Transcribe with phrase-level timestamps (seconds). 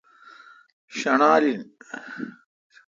[0.97, 1.61] شݨال این۔